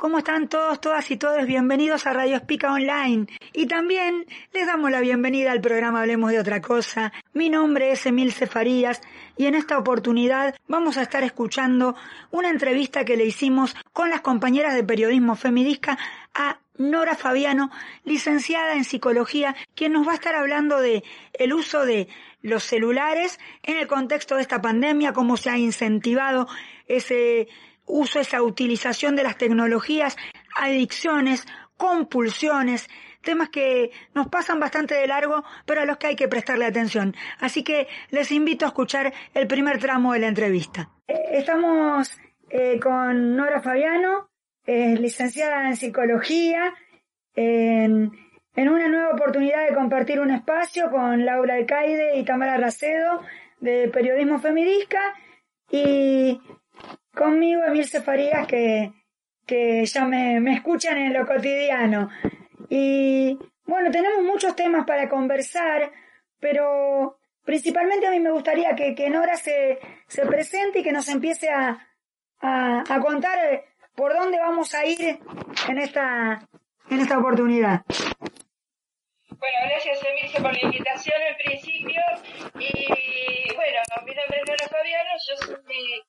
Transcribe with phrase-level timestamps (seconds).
[0.00, 1.44] ¿Cómo están todos, todas y todos?
[1.44, 3.26] Bienvenidos a Radio Espica Online.
[3.52, 7.12] Y también les damos la bienvenida al programa Hablemos de otra cosa.
[7.34, 9.02] Mi nombre es Emil Cefarías
[9.36, 11.96] y en esta oportunidad vamos a estar escuchando
[12.30, 15.98] una entrevista que le hicimos con las compañeras de periodismo Femidisca
[16.32, 17.70] a Nora Fabiano,
[18.04, 21.04] licenciada en psicología, quien nos va a estar hablando de
[21.34, 22.08] el uso de
[22.40, 26.48] los celulares en el contexto de esta pandemia, cómo se ha incentivado
[26.86, 27.48] ese
[27.90, 30.16] uso, esa utilización de las tecnologías,
[30.56, 31.46] adicciones,
[31.76, 32.88] compulsiones,
[33.22, 37.14] temas que nos pasan bastante de largo, pero a los que hay que prestarle atención.
[37.38, 40.90] Así que les invito a escuchar el primer tramo de la entrevista.
[41.06, 42.16] Estamos
[42.48, 44.28] eh, con Nora Fabiano,
[44.66, 46.72] licenciada en psicología,
[47.34, 48.12] en,
[48.54, 53.22] en, una nueva oportunidad de compartir un espacio con Laura Alcaide y Tamara Racedo
[53.60, 55.00] de Periodismo Femidisca
[55.70, 56.40] y
[57.14, 58.92] conmigo Emil Cefarías que,
[59.46, 62.08] que ya me, me escuchan en lo cotidiano.
[62.68, 65.92] Y bueno, tenemos muchos temas para conversar,
[66.38, 71.08] pero principalmente a mí me gustaría que, que Nora se, se presente y que nos
[71.08, 71.88] empiece a,
[72.40, 73.64] a, a contar
[73.94, 75.18] por dónde vamos a ir
[75.68, 76.48] en esta,
[76.90, 77.82] en esta oportunidad.
[79.30, 82.00] Bueno, gracias Emilio por la invitación en principio.
[82.58, 86.02] Y bueno, mi nombre es Nora Fabiano, yo soy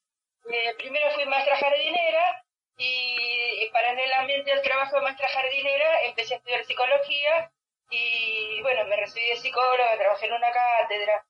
[0.50, 2.44] eh, primero fui maestra jardinera
[2.78, 7.52] y, paralelamente al trabajo de maestra jardinera empecé a estudiar psicología
[7.89, 11.25] y bueno, me recibí de psicóloga, trabajé en una cátedra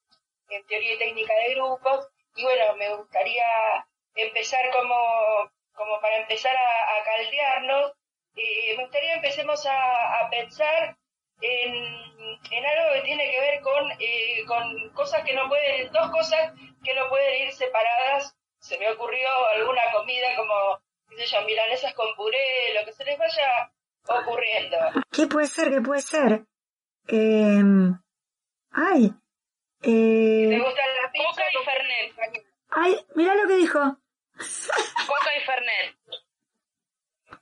[0.49, 6.55] en teoría y técnica de grupos y bueno, me gustaría empezar como, como para empezar
[6.55, 7.93] a, caldearnos,
[8.35, 10.95] y me gustaría empecemos a, pensar
[11.41, 11.73] en,
[12.51, 16.53] en, algo que tiene que ver con, eh, con cosas que no pueden, dos cosas
[16.83, 21.93] que no pueden ir separadas se me ocurrió alguna comida como, qué sé yo, milanesas
[21.95, 23.71] con puré, lo que se les vaya
[24.07, 24.77] ocurriendo.
[25.11, 25.71] ¿Qué puede ser?
[25.71, 26.45] ¿Qué puede ser?
[27.07, 27.61] Eh...
[28.71, 29.11] Ay.
[29.81, 30.47] Eh...
[30.49, 31.27] ¿Te gusta la pizza?
[31.27, 32.43] Coca y Fernet.
[32.69, 33.79] Ay, mira lo que dijo.
[33.79, 35.97] Coca y Fernet.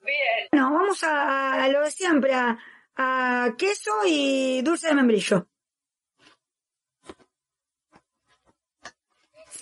[0.02, 0.48] Bien.
[0.54, 2.58] No, vamos a, a lo de siempre, a,
[2.96, 5.48] a queso y dulce de membrillo.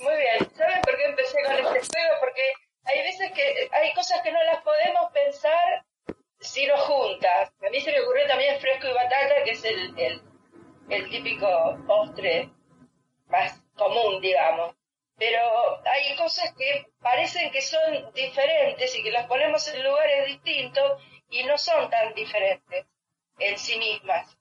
[0.01, 0.51] Muy bien.
[0.55, 2.15] ¿Saben por qué empecé con este juego?
[2.19, 2.53] Porque
[2.85, 5.85] hay veces que hay cosas que no las podemos pensar
[6.39, 7.51] sino juntas.
[7.65, 10.21] A mí se me ocurrió también fresco y batata, que es el, el,
[10.89, 11.47] el típico
[11.87, 12.49] postre
[13.27, 14.75] más común, digamos.
[15.17, 15.39] Pero
[15.85, 21.43] hay cosas que parecen que son diferentes y que las ponemos en lugares distintos y
[21.43, 22.85] no son tan diferentes
[23.39, 24.37] en sí mismas.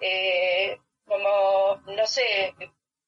[0.00, 2.54] Eh, como, no sé,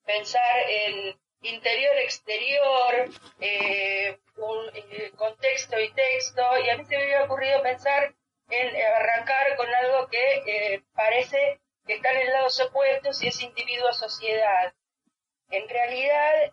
[0.04, 3.10] pensar en interior-exterior,
[3.41, 8.14] eh, un eh, contexto y texto, y a mí se me había ocurrido pensar
[8.48, 14.72] en arrancar con algo que eh, parece que están en lados opuestos y es individuo-sociedad.
[15.50, 16.50] En realidad,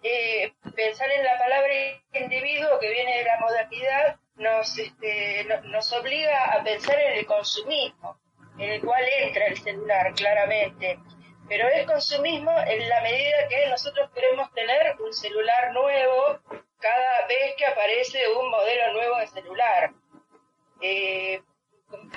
[0.76, 1.74] pensar en la palabra
[2.14, 8.20] individuo que viene de la modernidad nos, este, nos obliga a pensar en el consumismo,
[8.58, 11.00] en el cual entra el celular claramente
[11.50, 16.40] pero es consumismo en la medida que nosotros queremos tener un celular nuevo
[16.80, 19.92] cada vez que aparece un modelo nuevo de celular.
[20.80, 21.42] Eh,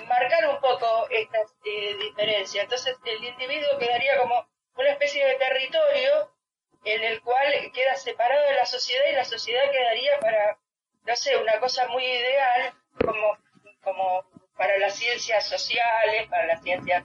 [0.06, 2.62] marcar un poco esta eh, diferencia.
[2.62, 6.30] Entonces el individuo quedaría como una especie de territorio
[6.84, 10.58] en el cual queda separado de la sociedad y la sociedad quedaría para,
[11.04, 13.38] no sé, una cosa muy ideal como,
[13.82, 14.26] como
[14.58, 17.04] para las ciencias sociales, para las ciencias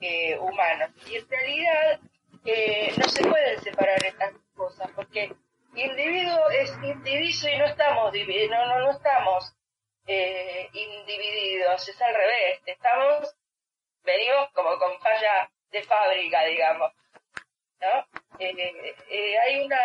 [0.00, 0.90] eh, humanos.
[1.06, 2.00] Y en realidad
[2.44, 5.32] eh, no se pueden separar estas cosas, porque
[5.74, 9.54] individuo es indiviso y no estamos no, no, no estamos
[10.06, 10.68] eh,
[11.88, 13.34] es al revés, estamos,
[14.02, 16.92] venimos como con falla de fábrica, digamos.
[17.80, 18.38] ¿no?
[18.38, 19.78] Eh, eh, hay una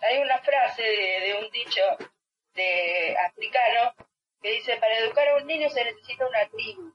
[0.00, 1.82] hay una frase de, de un dicho
[2.54, 3.92] de africano
[4.40, 6.94] que dice para educar a un niño se necesita una tribu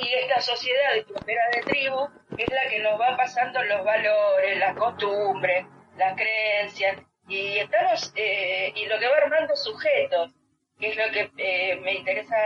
[0.00, 4.76] y esta sociedad de de tribu es la que nos va pasando los valores, las
[4.76, 5.66] costumbres,
[5.96, 6.96] las creencias,
[7.28, 10.32] y estamos, eh, y lo que va armando sujetos,
[10.78, 12.36] que es lo que eh, me interesa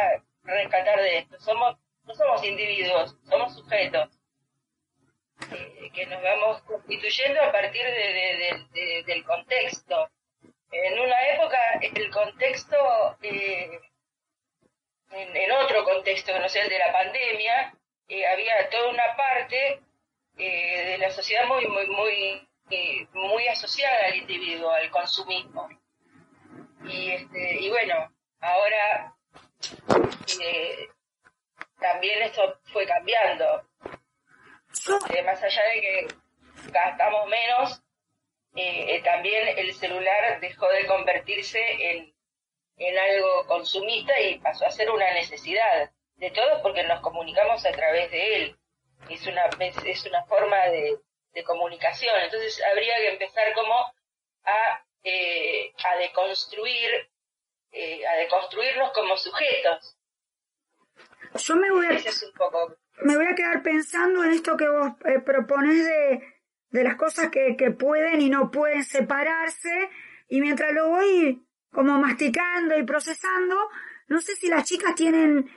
[0.42, 1.38] rescatar de esto.
[1.40, 4.10] Somos, no somos individuos, somos sujetos,
[5.52, 10.10] eh, que nos vamos constituyendo a partir de, del contexto.
[10.72, 12.76] En una época, el contexto
[15.16, 17.74] en, otro contexto no sea el de la pandemia,
[18.08, 19.80] eh, había toda una parte
[20.36, 25.68] eh, de la sociedad muy, muy, muy, eh, muy asociada al individuo, al consumismo.
[26.84, 29.14] Y, este, y bueno, ahora
[31.80, 33.62] también esto fue cambiando.
[35.24, 36.08] Más allá de que
[36.70, 37.82] gastamos menos,
[38.56, 41.58] eh, también el celular dejó de convertirse
[41.90, 42.13] en,
[42.76, 47.72] en algo consumista y pasó a ser una necesidad de todos porque nos comunicamos a
[47.72, 48.56] través de él.
[49.08, 49.44] Es una,
[49.84, 50.98] es una forma de,
[51.32, 52.14] de comunicación.
[52.22, 53.74] Entonces habría que empezar como
[54.44, 57.10] a, eh, a deconstruir,
[57.72, 59.96] eh, a deconstruirnos como sujetos.
[61.34, 61.98] Yo me voy a,
[63.02, 66.22] me voy a quedar pensando en esto que vos eh, propones de,
[66.70, 69.90] de las cosas que, que pueden y no pueden separarse
[70.28, 71.44] y mientras lo voy
[71.74, 73.56] como masticando y procesando,
[74.08, 75.50] no sé si las chicas tienen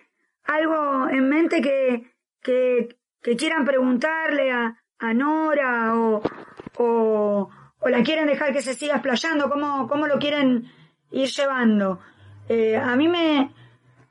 [0.43, 2.11] algo en mente que,
[2.41, 6.21] que, que quieran preguntarle a, a Nora o,
[6.77, 7.49] o,
[7.79, 10.71] o, la quieren dejar que se siga explayando, cómo, cómo lo quieren
[11.11, 11.99] ir llevando.
[12.49, 13.53] Eh, a mí me,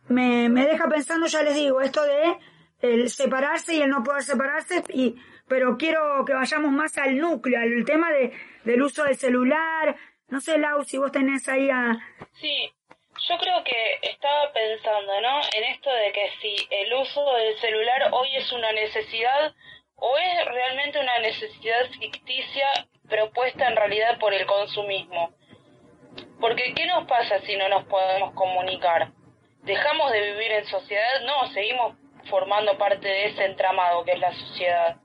[0.09, 2.37] me, me deja pensando, ya les digo, esto de
[2.81, 5.17] el separarse y el no poder separarse, y,
[5.49, 8.33] pero quiero que vayamos más al núcleo, al tema de,
[8.65, 9.97] del uso del celular.
[10.29, 11.97] No sé, Lau, si vos tenés ahí a...
[12.35, 12.73] Sí,
[13.29, 15.41] yo creo que estaba pensando, ¿no?
[15.55, 19.55] En esto de que si el uso del celular hoy es una necesidad
[19.95, 22.67] o es realmente una necesidad ficticia
[23.09, 25.33] propuesta en realidad por el consumismo.
[26.41, 29.13] Porque ¿qué nos pasa si no nos podemos comunicar?
[29.63, 31.23] ¿Dejamos de vivir en sociedad?
[31.25, 31.97] No, seguimos
[32.29, 34.97] formando parte de ese entramado que es la sociedad.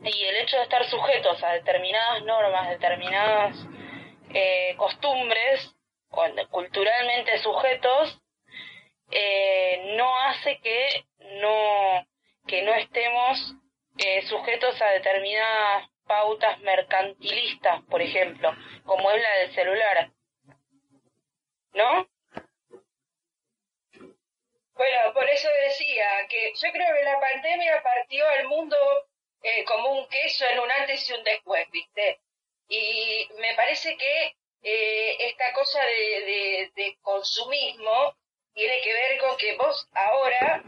[0.00, 3.56] Y el hecho de estar sujetos a determinadas normas, determinadas
[4.32, 5.74] eh, costumbres,
[6.50, 8.20] culturalmente sujetos,
[9.10, 11.04] eh, no hace que
[11.40, 12.06] no
[12.46, 13.54] que no estemos
[13.98, 18.54] eh, sujetos a determinadas pautas mercantilistas, por ejemplo,
[18.84, 20.10] como es la del celular.
[21.74, 22.08] ¿No?
[24.74, 28.76] Bueno, por eso decía que yo creo que la pandemia partió al mundo
[29.42, 32.20] eh, como un queso en un antes y un después, ¿viste?
[32.68, 38.14] Y me parece que eh, esta cosa de, de consumismo
[38.52, 40.62] tiene que ver con que vos ahora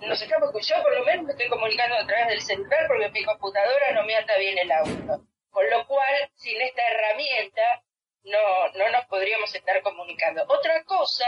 [0.00, 3.24] nos estamos, yo por lo menos me estoy comunicando a través del celular porque mi
[3.24, 5.20] computadora no me anda bien el audio.
[5.50, 7.82] Con lo cual, sin esta herramienta,
[8.24, 10.44] no, no nos podríamos estar comunicando.
[10.48, 11.24] Otra cosa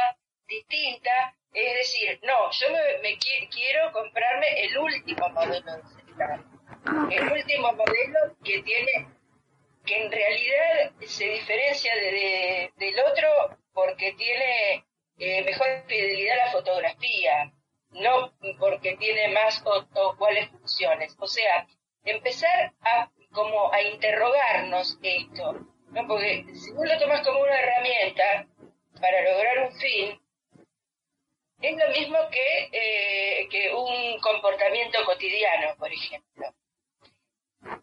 [0.46, 2.66] distinta es decir, no, yo
[3.02, 3.18] me,
[3.50, 6.40] quiero comprarme el último modelo de celular.
[7.10, 9.08] El último modelo que tiene,
[9.84, 14.84] que en realidad se diferencia de, del otro porque tiene
[15.18, 17.52] eh, mejor fidelidad a la fotografía,
[17.90, 21.16] no porque tiene más o, cuáles funciones.
[21.18, 21.66] O sea,
[22.04, 25.52] empezar a como a interrogarnos esto,
[25.90, 26.06] ¿no?
[26.06, 28.46] Porque si vos lo tomas como una herramienta
[29.00, 30.20] para lograr un fin,
[31.60, 36.54] es lo mismo que, eh, que un comportamiento cotidiano, por ejemplo.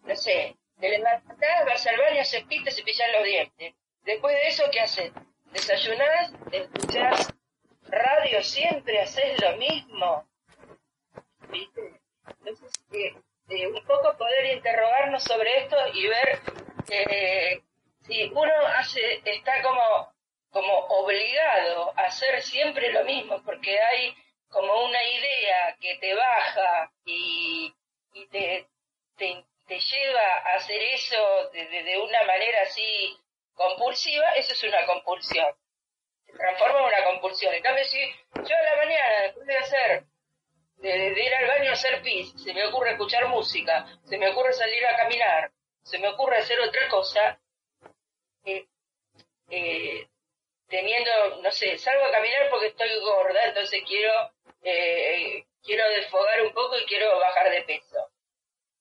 [0.03, 3.73] No sé, te levantás, vas al baño, se pita, se pillan los dientes.
[4.03, 5.11] Después de eso, ¿qué haces?
[5.51, 7.33] Desayunás, escuchás
[7.87, 10.27] radio siempre haces lo mismo.
[11.49, 11.99] ¿Viste?
[12.27, 13.15] Entonces, eh,
[13.49, 16.39] eh, un poco poder interrogarnos sobre esto y ver
[16.89, 17.61] eh,
[18.01, 20.14] si uno hace, está como,
[20.55, 24.15] como obligado a hacer siempre lo mismo, porque hay
[24.47, 27.75] como una idea que te baja y,
[28.31, 28.65] te,
[29.67, 33.17] lleva a hacer eso de, una manera así
[33.53, 35.53] compulsiva, eso es una compulsión
[36.37, 37.53] transforma en una compulsión.
[37.53, 37.99] En cambio, si
[38.35, 40.03] yo a la mañana, después de hacer,
[40.77, 44.53] de, ir al baño a hacer pis, se me ocurre escuchar música, se me ocurre
[44.53, 45.51] salir a caminar,
[45.83, 47.39] se me ocurre hacer otra cosa,
[48.45, 48.65] eh,
[49.49, 50.07] eh,
[50.67, 54.11] teniendo, no sé, salgo a caminar porque estoy gorda, entonces quiero,
[54.63, 58.09] eh, quiero desfogar un poco y quiero bajar de peso.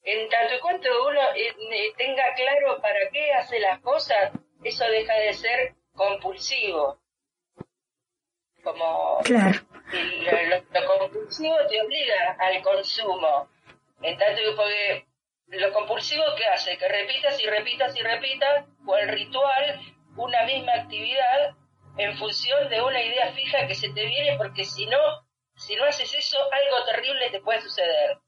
[0.02, 1.20] En tanto y cuanto uno
[1.96, 7.00] tenga claro para qué hace las cosas, eso deja de ser compulsivo
[8.64, 9.60] como claro.
[10.72, 13.48] lo, compulsivo te obliga al consumo.
[14.02, 15.06] En tanto que porque
[15.48, 19.80] lo compulsivo que hace, que repitas y repitas y repitas, o el ritual,
[20.16, 21.54] una misma actividad
[21.96, 24.98] en función de una idea fija que se te viene, porque si no,
[25.56, 28.18] si no haces eso, algo terrible te puede suceder.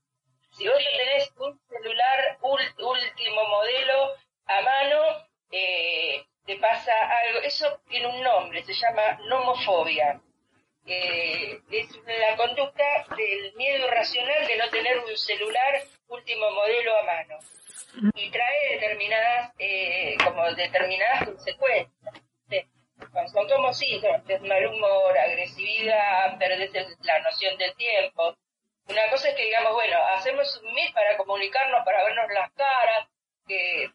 [0.50, 4.14] Si vos tenés un celular último modelo
[4.46, 5.02] a mano,
[5.50, 6.92] eh, te pasa
[7.26, 10.20] algo, eso tiene un nombre, se llama nomofobia.
[10.88, 12.84] Eh, es la conducta
[13.16, 17.38] del miedo irracional de no tener un celular último modelo a mano
[18.14, 21.90] y trae determinadas eh, como determinadas consecuencias
[23.32, 28.36] son como síntomas mal humor agresividad vida, perdés la noción del tiempo.
[28.88, 33.08] Una cosa es que digamos, bueno, hacemos un meet para comunicarnos, para vernos las caras,
[33.46, 33.90] que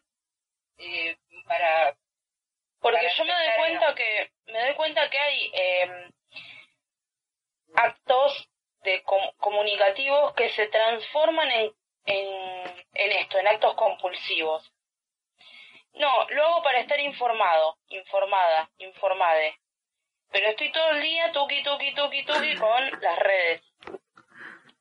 [0.78, 1.16] eh,
[1.46, 1.96] para...
[2.80, 6.10] Porque yo me doy cuenta que, me doy cuenta que hay eh,
[7.74, 8.48] actos
[8.82, 9.02] de
[9.38, 11.72] comunicativos que se transforman en,
[12.06, 14.70] en, en esto, en actos compulsivos.
[15.94, 19.56] No, lo hago para estar informado, informada, informade.
[20.30, 23.62] Pero estoy todo el día tuki, tuki, tuki, tuki con las redes.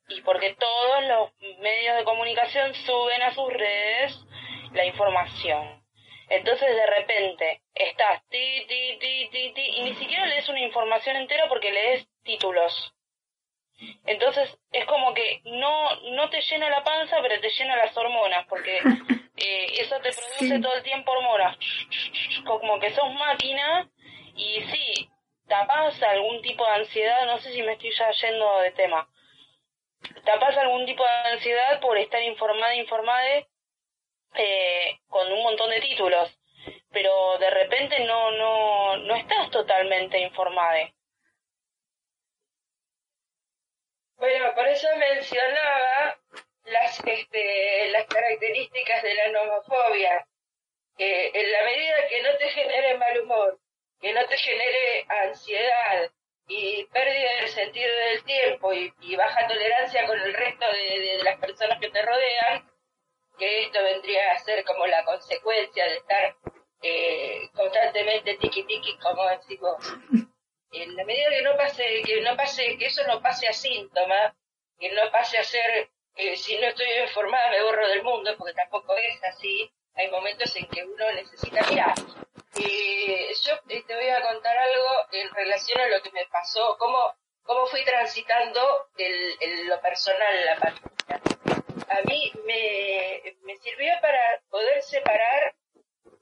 [0.08, 4.18] Y porque todos los medios de comunicación suben a sus redes
[4.74, 5.84] la información.
[6.30, 11.18] Entonces de repente estás ti, ti, ti, ti, ti, y ni siquiera lees una información
[11.18, 12.94] entera porque lees títulos.
[14.06, 18.46] Entonces es como que no, no te llena la panza, pero te llena las hormonas,
[18.48, 18.80] porque
[19.44, 21.58] eh, eso te produce todo el tiempo hormonas.
[22.46, 23.90] Como que sos máquina
[24.36, 25.10] y sí,
[25.48, 29.08] tapas algún tipo de ansiedad, no sé si me estoy ya yendo de tema.
[30.26, 33.46] Tapas algún tipo de ansiedad por estar informada, informada
[34.36, 36.38] eh, con un montón de títulos,
[36.92, 40.92] pero de repente no, no, no estás totalmente informada.
[44.16, 46.16] Bueno, por eso mencionaba
[46.66, 47.61] las, este, las
[48.22, 50.28] características de la nomofobia.
[50.98, 53.60] Que en la medida que no te genere mal humor,
[54.00, 56.12] que no te genere ansiedad
[56.48, 61.80] y pérdida del sentido del tiempo y, baja tolerancia con el resto de, las personas
[61.80, 62.70] que te rodean,
[63.40, 66.36] que esto vendría a ser como la consecuencia de estar
[66.84, 69.78] eh, constantemente tiki tiki como decimos
[70.72, 74.36] en la medida que no pase, que no pase, que eso no pase a síntoma,
[74.80, 78.54] que no pase a ser, que si no estoy informada me borro del mundo, porque
[78.54, 81.94] tampoco es así, hay momentos en que uno necesita, mira,
[82.56, 87.16] eh, yo te voy a contar algo en relación a lo que me pasó, cómo,
[87.44, 90.92] cómo fui transitando el, lo personal la pandemia.
[91.90, 95.56] A mí me, me sirvió para poder separar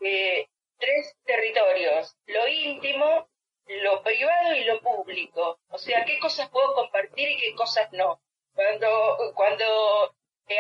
[0.01, 0.47] eh,
[0.79, 3.29] tres territorios, lo íntimo,
[3.67, 5.59] lo privado y lo público.
[5.69, 8.21] O sea, qué cosas puedo compartir y qué cosas no.
[8.59, 10.13] Cuando, cuando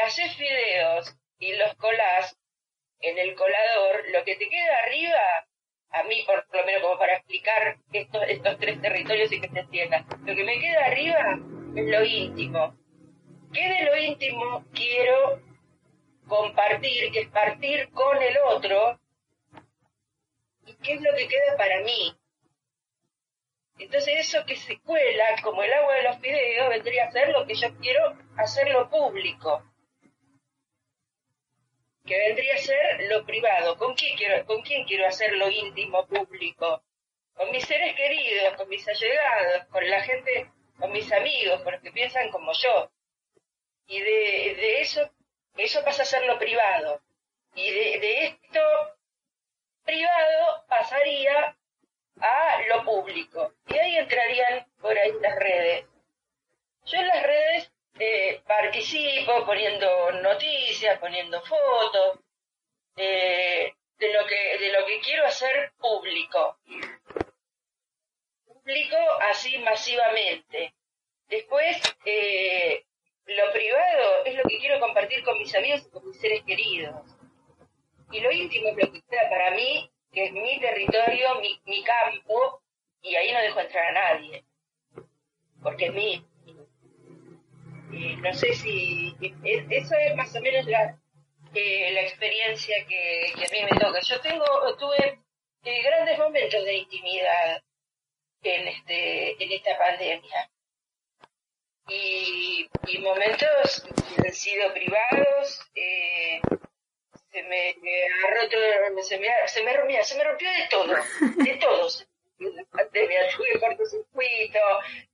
[0.05, 2.33] haces videos y los colás
[3.01, 5.19] en el colador, lo que te queda arriba,
[5.89, 9.59] a mí por lo menos como para explicar estos, estos tres territorios y que se
[9.59, 11.39] entienda, lo que me queda arriba
[11.75, 12.73] es lo íntimo.
[13.51, 15.41] ¿Qué de lo íntimo quiero
[16.25, 18.97] compartir, que es partir con el otro?
[20.65, 22.15] ¿Y qué es lo que queda para mí?
[23.79, 27.47] Entonces eso que se cuela como el agua de los fideos vendría a ser lo
[27.47, 29.63] que yo quiero hacerlo público.
[32.05, 33.77] Que vendría a ser lo privado.
[33.77, 36.83] ¿Con quién quiero, con quién quiero hacer lo íntimo público?
[37.33, 41.81] Con mis seres queridos, con mis allegados, con la gente, con mis amigos, con los
[41.81, 42.91] que piensan como yo.
[43.87, 45.09] Y de, eso,
[45.55, 47.01] eso pasa a ser lo privado.
[47.55, 48.59] Y de esto
[49.85, 51.55] privado pasaría
[52.21, 53.53] a lo público.
[53.67, 55.85] Y ahí entrarían por ahí las redes.
[56.85, 62.19] Yo en las redes eh, participo poniendo noticias, poniendo fotos,
[62.95, 66.57] eh, de lo que de lo que quiero hacer público.
[68.45, 68.97] Público
[69.29, 70.73] así masivamente.
[71.27, 72.85] Después, eh,
[73.25, 76.95] lo privado es lo que quiero compartir con mis amigos y con mis seres queridos.
[78.11, 81.83] Y lo íntimo es lo que queda para mí que es mi territorio, mi, mi
[81.83, 82.61] campo,
[83.01, 84.43] y ahí no dejo entrar a nadie,
[85.61, 86.25] porque es mi.
[88.21, 89.15] no sé si.
[89.43, 90.99] Eso es más o menos la,
[91.53, 93.99] eh, la experiencia que, a mí me toca.
[94.01, 94.45] Yo tengo,
[94.77, 95.19] tuve
[95.63, 97.63] eh, grandes momentos de intimidad
[98.43, 100.49] en, este, en esta pandemia.
[101.87, 103.83] Y, y momentos
[104.23, 106.39] han sido privados, eh,
[107.31, 107.75] se me,
[108.23, 110.95] agarró todo, se me, se me, rompió, se me rompió de todo,
[111.43, 112.07] de todos.
[112.39, 114.59] La pandemia, tuve cortocircuito,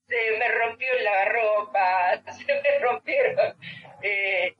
[0.08, 3.58] se me rompió la ropa, se me rompieron.
[4.02, 4.56] Eh,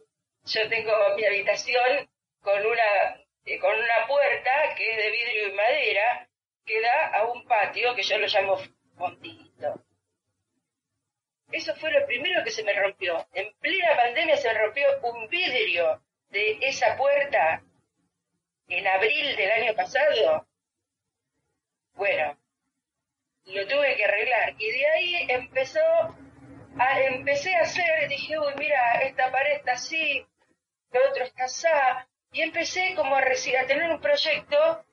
[0.46, 2.10] yo tengo mi habitación
[2.42, 6.28] con una, eh, con una puerta que es de vidrio y madera
[6.66, 8.60] que da a un patio que yo lo llamo
[8.98, 9.86] fontito.
[11.52, 13.28] Eso fue lo primero que se me rompió.
[13.34, 16.02] En plena pandemia se me rompió un vidrio
[16.36, 17.64] de esa puerta
[18.68, 20.46] en abril del año pasado,
[21.94, 22.38] bueno,
[23.46, 24.54] lo tuve que arreglar.
[24.58, 25.80] Y de ahí empezó,
[26.78, 30.28] a, empecé a hacer, dije, uy, mira, esta pared está así,
[30.92, 31.68] lo otro está así,
[32.34, 33.24] y empecé como a,
[33.68, 34.86] tener un proyecto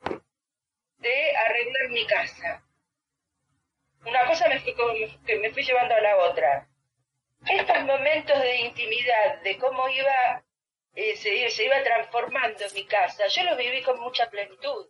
[0.98, 2.62] de arreglar mi casa.
[4.06, 4.76] una cosa me fui,
[5.26, 6.68] que me fui llevando a la otra.
[7.48, 10.44] Estos momentos de intimidad, de cómo iba,
[10.94, 14.88] eh, se, se, iba transformando mi casa, yo lo viví con mucha plenitud.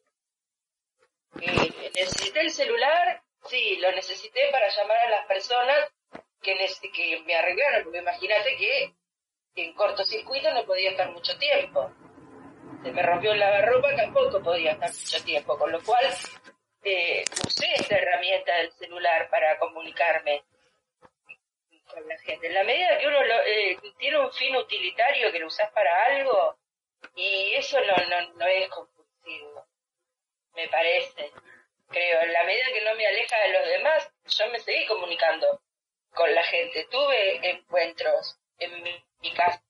[1.95, 5.93] Necesité el celular, sí, lo necesité para llamar a las personas
[6.43, 6.57] que,
[6.93, 8.95] que me arreglaron, porque imagínate que
[9.55, 11.93] en cortocircuito no podía estar mucho tiempo.
[12.83, 16.05] Se me rompió el lavarropa, tampoco podía estar mucho tiempo, con lo cual
[16.83, 20.43] eh, usé esta herramienta del celular para comunicarme
[21.93, 22.47] con la gente.
[22.47, 26.57] En la medida que uno eh, tiene un fin utilitario que lo usas para algo,
[27.15, 29.67] y eso no, no, no es compulsivo,
[30.55, 31.31] me parece.
[31.89, 35.61] Creo, en la medida que no me aleja de los demás, yo me seguí comunicando
[36.15, 36.87] con la gente.
[36.91, 39.63] Tuve encuentros en mi, casa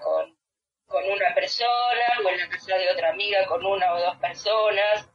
[0.00, 0.38] con,
[0.86, 5.08] con una persona o en la casa de otra amiga con una o dos personas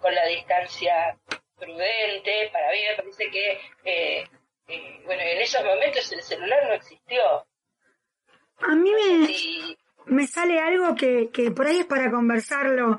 [0.00, 1.16] con la distancia
[1.56, 2.50] prudente.
[2.52, 4.28] Para mí me parece que, eh,
[4.68, 7.22] eh, bueno, en esos momentos el celular no existió.
[8.58, 12.98] A mí me, me sale algo que, que por ahí es para conversarlo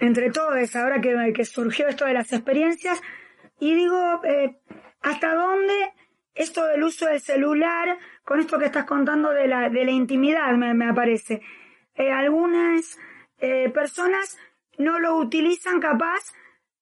[0.00, 3.00] entre todos, ahora que, que surgió esto de las experiencias,
[3.60, 4.56] y digo, eh,
[5.00, 5.92] ¿hasta dónde
[6.34, 10.52] esto del uso del celular, con esto que estás contando de la, de la intimidad,
[10.52, 11.40] me, me aparece?
[11.96, 12.98] algunas
[13.72, 14.36] personas
[14.78, 16.32] no lo utilizan capaz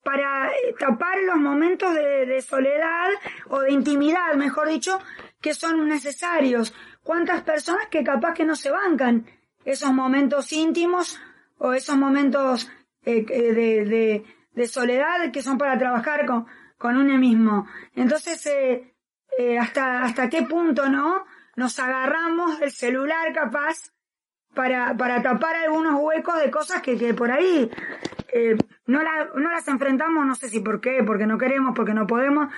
[0.02, 3.08] para eh, tapar los momentos de, soledad
[3.48, 4.98] o de intimidad, mejor dicho,
[5.40, 6.74] que son necesarios.
[7.02, 9.26] ¿Cuántas personas que capaz que no se bancan
[9.64, 11.20] esos momentos íntimos
[11.58, 12.70] o esos momentos
[13.04, 16.46] eh, de, de, soledad que son para trabajar con,
[16.78, 17.66] con uno mismo?
[17.94, 21.24] Entonces, eh, hasta, hasta qué punto, ¿no?
[21.56, 23.92] Nos agarramos del celular capaz
[24.54, 27.70] para, para tapar algunos huecos de cosas que, que por ahí
[28.32, 28.56] eh,
[28.86, 32.06] no, la, no las enfrentamos, no sé si por qué, porque no queremos, porque no
[32.06, 32.52] podemos,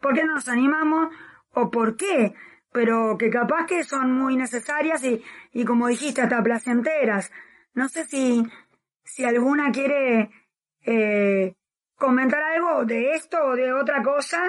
[0.00, 1.14] porque no nos animamos
[1.52, 2.34] o por qué,
[2.72, 5.22] pero que capaz que son muy necesarias y,
[5.52, 7.32] y como dijiste, hasta placenteras.
[7.74, 8.42] No sé si,
[9.04, 10.30] si alguna quiere
[10.82, 11.54] eh,
[11.96, 14.48] comentar algo de esto o de otra cosa,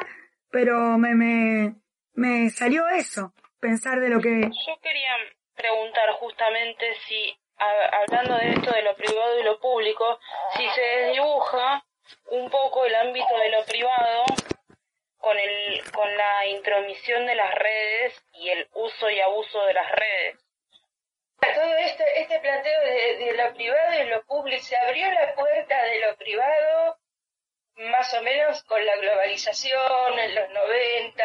[0.51, 1.75] pero me, me,
[2.13, 4.41] me salió eso, pensar de lo que...
[4.41, 5.11] Yo quería
[5.55, 10.19] preguntar justamente si, hablando de esto de lo privado y lo público,
[10.55, 11.83] si se desdibuja
[12.27, 14.25] un poco el ámbito de lo privado
[15.17, 19.91] con, el, con la intromisión de las redes y el uso y abuso de las
[19.91, 20.39] redes.
[21.39, 25.83] Todo este, este planteo de, de lo privado y lo público, se abrió la puerta
[25.83, 26.97] de lo privado
[27.77, 31.23] más o menos con la globalización en los 90,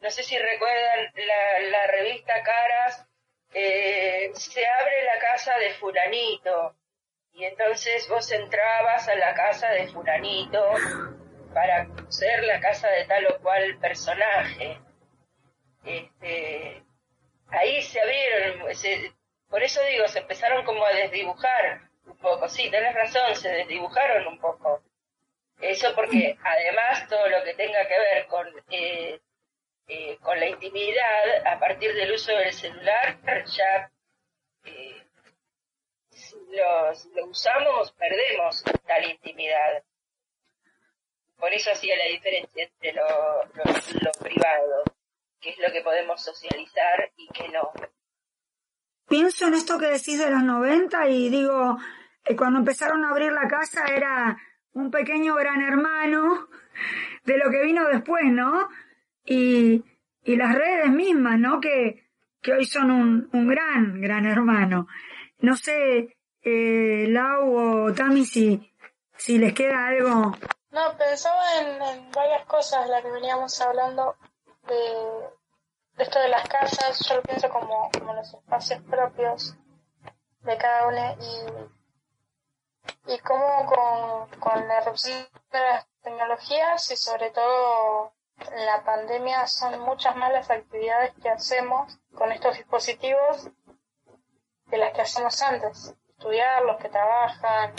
[0.00, 3.06] no sé si recuerdan la, la revista Caras,
[3.54, 6.76] eh, se abre la casa de fulanito
[7.32, 10.62] y entonces vos entrabas a la casa de fulanito
[11.52, 14.78] para conocer la casa de tal o cual personaje.
[15.84, 16.82] Este,
[17.48, 18.66] ahí se abrieron,
[19.48, 22.48] por eso digo, se empezaron como a desdibujar un poco.
[22.48, 24.82] Sí, tenés razón, se desdibujaron un poco.
[25.60, 29.20] Eso porque además todo lo que tenga que ver con eh,
[29.86, 33.90] eh, con la intimidad, a partir del uso del celular, ya
[34.64, 35.04] eh,
[37.14, 39.82] lo usamos, perdemos tal intimidad.
[41.36, 44.84] Por eso hacía la diferencia entre lo, lo, privado,
[45.40, 47.72] que es lo que podemos socializar y que no.
[49.08, 51.76] Pienso en esto que decís de los 90 y digo,
[52.24, 54.38] eh, cuando empezaron a abrir la casa era
[54.72, 56.48] un pequeño gran hermano
[57.24, 58.68] de lo que vino después, ¿no?
[59.24, 59.82] Y,
[60.22, 61.60] y las redes mismas, ¿no?
[61.60, 62.04] Que,
[62.42, 64.86] que hoy son un, un gran, gran hermano.
[65.38, 68.72] No sé, eh, Lau o Tami, si,
[69.16, 70.36] si les queda algo.
[70.70, 74.16] No, pensaba en, varias cosas, las que veníamos hablando
[74.66, 79.56] de, esto de las casas, yo lo pienso como, como los espacios propios
[80.40, 81.16] de cada uno
[83.06, 88.82] y, y cómo con, con la erupción de las tecnologías y sobre todo en la
[88.84, 93.50] pandemia son muchas más las actividades que hacemos con estos dispositivos
[94.68, 95.94] que las que hacemos antes.
[96.08, 97.74] Estudiar, los que trabajan,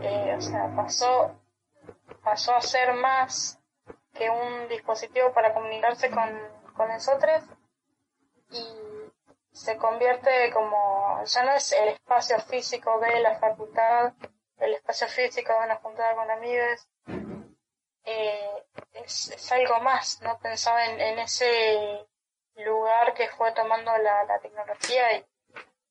[0.00, 1.40] eh, o sea, pasó,
[2.22, 3.58] pasó a ser más
[4.12, 6.40] que un dispositivo para comunicarse con,
[6.76, 7.42] con nosotros
[8.50, 8.64] y
[9.50, 14.12] se convierte como, ya no es el espacio físico de la facultad,
[14.58, 16.88] el espacio físico de una juntada con amigos,
[18.04, 22.06] eh, es, algo más, no pensaba en, en, ese
[22.56, 25.24] lugar que fue tomando la, tecnología y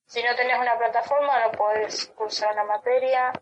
[0.05, 3.33] si no tenés una plataforma no puedes cursar una materia,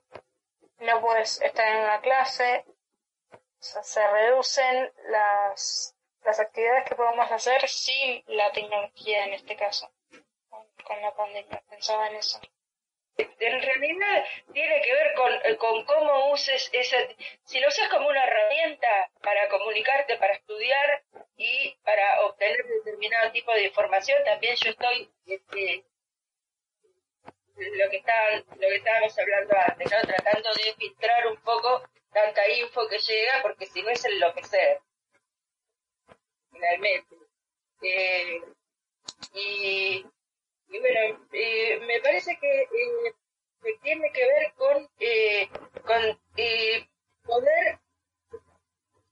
[0.79, 2.65] no puedes estar en una clase,
[3.59, 9.91] se reducen las, las actividades que podemos hacer sin la tecnología en este caso,
[10.49, 11.63] con, la pandemia.
[11.69, 12.39] Pensaba en eso.
[13.39, 16.97] En realidad tiene que ver con, con cómo uses esa...
[17.45, 21.03] Si lo usas como una herramienta para comunicarte, para estudiar
[21.37, 25.83] y para obtener determinado tipo de información, también yo estoy este,
[27.55, 32.99] lo que lo que estábamos hablando antes, tratando de filtrar un poco tanta info que
[32.99, 34.79] llega, porque si no es enloquecer,
[36.51, 37.15] finalmente.
[37.81, 38.41] Eh,
[39.33, 40.05] y,
[40.71, 43.13] y, bueno, eh, me parece que eh,
[43.83, 45.49] tiene que ver con, eh,
[45.83, 46.19] con
[47.23, 47.79] poder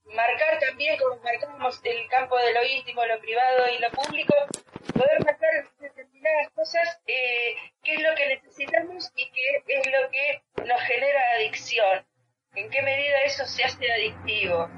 [0.06, 4.34] marcar también, como marcamos el campo de lo íntimo, lo privado y lo público,
[4.93, 10.65] poder marcar determinadas cosas, eh, qué es lo que necesitamos y qué es lo que
[10.65, 12.06] nos genera adicción.
[12.56, 14.69] ¿En qué medida eso se hace adictivo?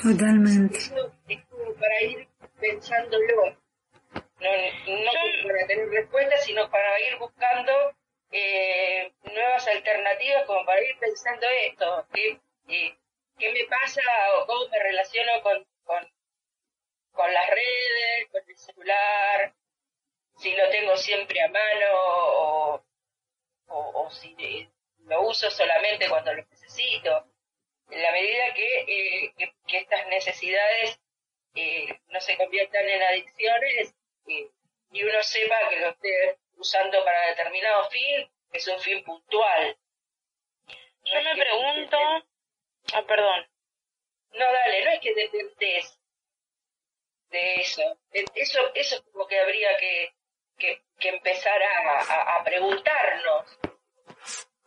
[0.00, 0.78] Totalmente.
[0.78, 2.28] es como para ir
[2.60, 3.63] pensándolo.
[4.40, 5.12] No, no
[5.46, 7.94] para tener respuestas, sino para ir buscando
[8.30, 12.06] eh, nuevas alternativas, como para ir pensando esto.
[12.12, 12.96] Que, eh,
[13.38, 14.02] ¿Qué me pasa
[14.38, 16.12] o cómo me relaciono con, con,
[17.12, 19.54] con las redes, con el celular?
[20.36, 22.84] Si lo tengo siempre a mano o,
[23.68, 24.68] o, si
[25.06, 27.26] lo uso solamente cuando lo necesito.
[27.90, 29.34] En la medida que, eh,
[29.66, 30.98] que, estas necesidades
[31.54, 33.94] eh, no se conviertan en adicciones
[34.26, 39.76] y uno sepa que lo esté usando para determinado fin, es un fin puntual.
[41.04, 41.98] Yo me pregunto,
[42.92, 43.46] Ah, perdón.
[44.32, 45.98] No, dale, no es que dependes
[47.30, 47.98] de eso.
[48.12, 50.12] Eso, eso es como que habría que,
[50.58, 53.58] que, que empezar a, a, preguntarnos.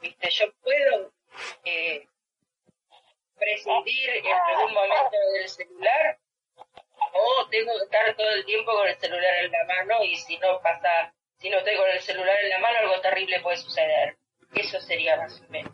[0.02, 0.30] ¿Viste?
[0.30, 1.14] Yo puedo
[1.66, 2.08] eh,
[3.38, 6.20] prescindir en algún momento del celular
[7.14, 10.38] o tengo que estar todo el tiempo con el celular en la mano y si
[10.38, 14.18] no pasa, si no estoy con el celular en la mano algo terrible puede suceder.
[14.54, 15.74] Eso sería más o menos.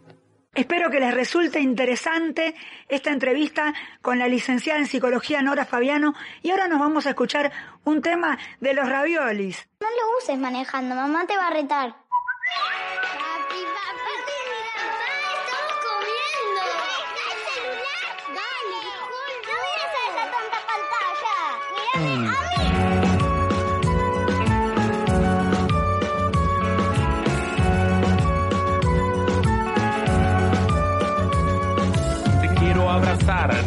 [0.56, 2.54] Espero que les resulte interesante
[2.88, 7.52] esta entrevista con la licenciada en psicología Nora Fabiano y ahora nos vamos a escuchar
[7.86, 9.68] un tema de los raviolis.
[9.80, 11.96] No lo uses manejando, mamá te va a retar.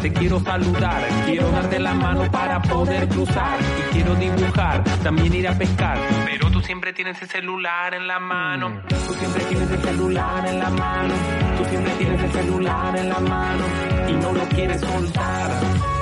[0.06, 5.48] Te quiero saludar, quiero darte la mano para poder cruzar y quiero dibujar, también ir
[5.48, 9.82] a pescar, pero tú siempre tienes el celular en la mano, tú siempre tienes el
[9.82, 11.14] celular en la mano,
[11.58, 13.64] tú siempre tienes el celular en la mano
[14.08, 15.95] y no lo quieres soltar.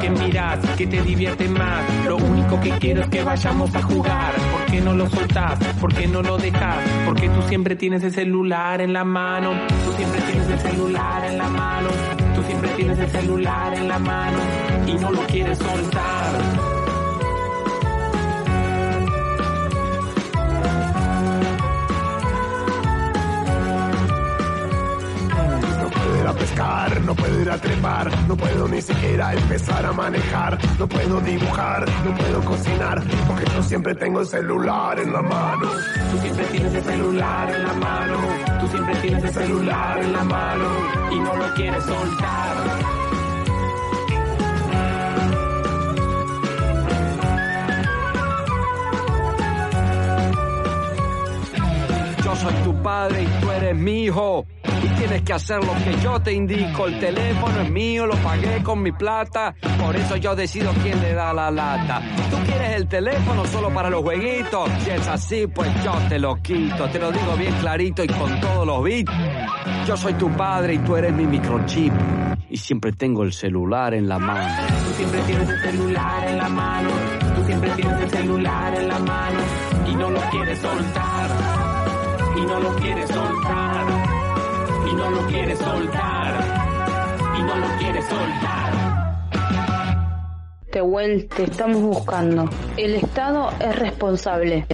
[0.00, 1.84] Que miras, que te divierte más.
[2.06, 4.32] Lo único que quiero es que vayamos a jugar.
[4.52, 5.58] ¿Por qué no lo soltás?
[5.80, 6.76] ¿Por qué no lo dejas?
[7.06, 9.52] Porque tú siempre tienes el celular en la mano.
[9.84, 11.88] Tú siempre tienes el celular en la mano.
[12.34, 14.38] Tú siempre tienes el celular en la mano
[14.86, 16.49] y no lo quieres soltar.
[26.34, 31.20] Pescar, no puedo ir a trepar, no puedo ni siquiera empezar a manejar, no puedo
[31.20, 35.68] dibujar, no puedo cocinar, porque yo siempre tengo el celular en la mano.
[36.10, 38.18] Tú siempre tienes el celular en la mano,
[38.60, 40.68] tú siempre tienes el celular en la mano
[41.10, 42.56] y no lo quieres soltar.
[52.24, 54.46] Yo soy tu padre y tú eres mi hijo
[54.82, 56.86] y tienes que hacer lo que yo te indico.
[56.86, 61.14] El teléfono es mío, lo pagué con mi plata, por eso yo decido quién le
[61.14, 62.02] da la lata.
[62.30, 66.36] Tú quieres el teléfono solo para los jueguitos, si es así, pues yo te lo
[66.42, 66.88] quito.
[66.88, 69.12] Te lo digo bien clarito y con todos los bits.
[69.86, 71.92] Yo soy tu padre y tú eres mi microchip.
[72.48, 74.66] Y siempre tengo el celular en la mano.
[74.88, 76.90] Tú siempre tienes el celular en la mano.
[77.36, 79.38] Tú siempre tienes el celular en la mano.
[79.86, 81.30] Y no lo quieres soltar.
[82.36, 83.99] Y no lo quieres soltar
[85.00, 86.34] no lo quiere soltar
[87.38, 89.16] y no lo quiere soltar.
[90.70, 92.48] Tehuel, te estamos buscando.
[92.76, 94.66] El Estado es responsable.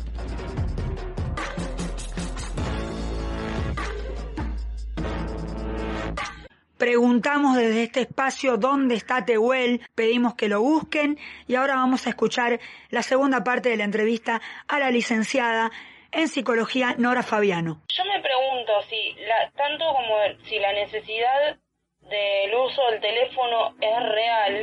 [6.77, 12.11] preguntamos desde este espacio dónde está Tehuel, pedimos que lo busquen y ahora vamos a
[12.11, 12.61] escuchar
[12.91, 15.73] la segunda parte de la entrevista a la licenciada
[16.13, 17.83] en psicología Nora Fabiano.
[17.89, 21.57] Yo me pregunto si la, tanto como si la necesidad
[22.01, 24.55] del uso del teléfono es real,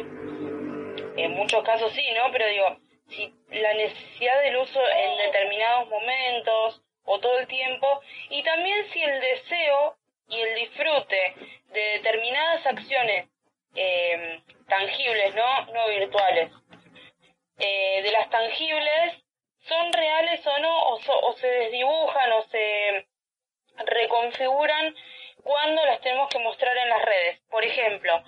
[1.17, 2.31] en muchos casos sí, ¿no?
[2.31, 2.77] Pero digo,
[3.09, 9.01] si la necesidad del uso en determinados momentos o todo el tiempo, y también si
[9.01, 9.97] el deseo
[10.29, 11.35] y el disfrute
[11.73, 13.27] de determinadas acciones
[13.75, 15.65] eh, tangibles, ¿no?
[15.73, 16.51] No virtuales.
[17.59, 19.22] Eh, de las tangibles,
[19.67, 20.83] ¿son reales o no?
[20.89, 23.07] O, o se desdibujan o se
[23.85, 24.95] reconfiguran
[25.43, 27.39] cuando las tenemos que mostrar en las redes.
[27.49, 28.23] Por ejemplo,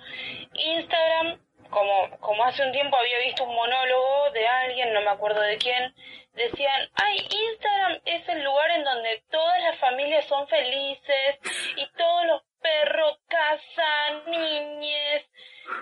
[0.52, 5.40] Instagram, como, como hace un tiempo había visto un monólogo de alguien, no me acuerdo
[5.40, 5.94] de quién,
[6.34, 11.38] decían, ay, Instagram es el lugar en donde todas las familias son felices
[11.76, 15.24] y todos los perros, casa, niñes,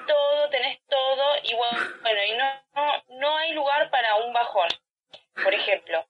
[0.07, 4.69] todo, tenés todo y bueno, bueno y no, no, no hay lugar para un bajón,
[5.43, 6.07] por ejemplo.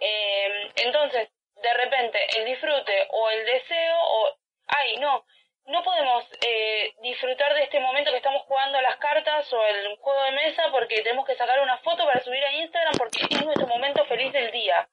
[0.00, 1.28] Eh, entonces,
[1.62, 5.24] de repente, el disfrute o el deseo o, ay, no,
[5.66, 10.22] no podemos eh, disfrutar de este momento que estamos jugando las cartas o el juego
[10.24, 13.66] de mesa porque tenemos que sacar una foto para subir a Instagram porque es nuestro
[13.66, 14.88] momento feliz del día.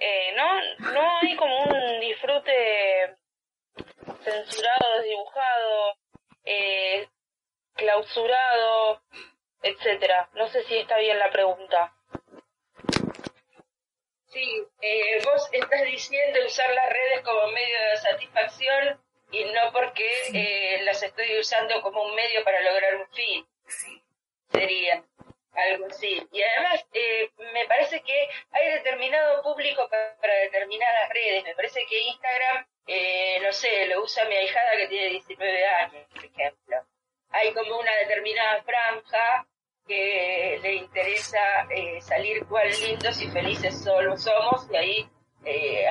[0.00, 3.16] Eh, no, no hay como un disfrute
[4.24, 5.96] censurado, desdibujado,
[6.44, 7.08] eh,
[7.74, 9.02] clausurado,
[9.62, 10.28] etcétera.
[10.34, 11.93] No sé si está bien la pregunta.
[14.34, 20.10] Sí, eh, vos estás diciendo usar las redes como medio de satisfacción y no porque
[20.32, 23.46] eh, las estoy usando como un medio para lograr un fin.
[24.50, 25.04] Sería
[25.52, 26.20] algo así.
[26.32, 31.44] Y además, eh, me parece que hay determinado público para, determinadas redes.
[31.44, 36.06] Me parece que Instagram, eh, no sé, lo usa mi ahijada que tiene 19 años,
[36.12, 36.76] por ejemplo.
[37.30, 39.46] Hay como una determinada franja
[39.86, 41.38] que le interesa
[41.70, 45.10] eh, salir cual lindos y felices solo somos y ahí,
[45.44, 45.86] eh,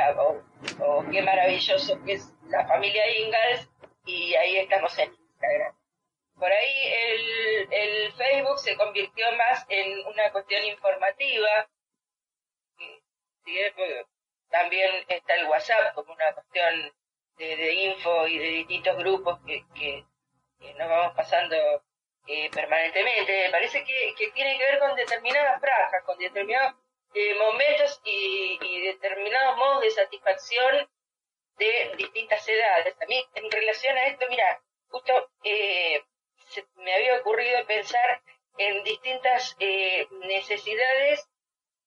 [0.80, 3.70] oh, qué maravilloso que es la familia Ingalls
[4.06, 5.76] y ahí estamos en Instagram.
[6.36, 11.70] Por ahí el, el Facebook se convirtió más en una cuestión informativa.
[14.50, 16.92] También está el WhatsApp como una cuestión
[17.38, 20.06] de, info y de distintos grupos que, que,
[20.78, 21.56] nos vamos pasando
[22.28, 23.44] eh, permanentemente.
[23.46, 26.76] Me parece que, que tiene que ver con determinadas franjas, con determinados
[27.14, 30.90] eh, momentos y, y determinados modos de satisfacción
[31.58, 32.96] de distintas edades.
[33.02, 36.04] A mí, en relación a esto, mira, justo eh,
[36.76, 38.22] me había ocurrido pensar
[38.58, 41.28] en distintas eh, necesidades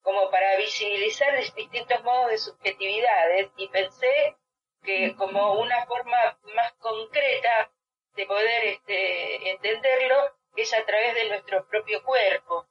[0.02, 4.36] como para visibilizar distintos modos de subjetividades y pensé
[4.82, 7.72] que como una forma más concreta
[8.16, 10.16] de poder este, entenderlo
[10.56, 12.66] es a través de nuestro propio cuerpo.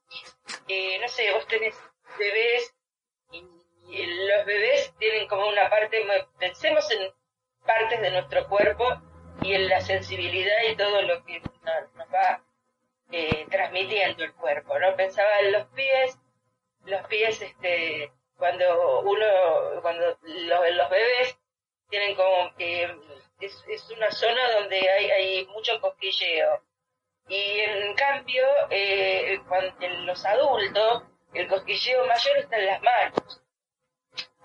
[0.67, 1.75] Eh, no sé, vos tenés
[2.17, 2.73] bebés
[3.87, 6.03] y los bebés tienen como una parte,
[6.39, 7.13] pensemos en
[7.65, 8.85] partes de nuestro cuerpo
[9.41, 12.43] y en la sensibilidad y todo lo que nos, va
[13.11, 14.95] eh, transmitiendo el cuerpo, ¿no?
[14.95, 16.17] Pensaba en los pies,
[16.85, 19.25] los pies, este, cuando uno,
[19.81, 21.37] cuando los, bebés
[21.89, 22.95] tienen como, eh,
[23.45, 26.61] es, una zona donde hay, hay mucho cosquilleo.
[27.27, 31.03] Y en cambio, eh, cuando, en los adultos,
[31.33, 33.45] el cosquilleo mayor está en las manos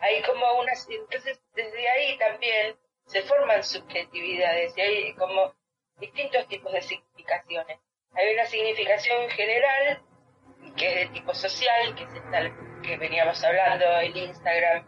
[0.00, 5.54] hay como unas, entonces desde ahí también se forman subjetividades y hay como
[5.98, 7.78] distintos tipos de significaciones.
[8.14, 10.02] Hay una significación general
[10.76, 12.50] que es de tipo social, que es esta
[12.82, 14.86] que veníamos hablando, el Instagram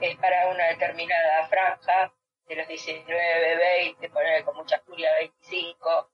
[0.00, 2.12] es para una determinada franja
[2.50, 6.10] de los 19, 20, poner con mucha furia 25,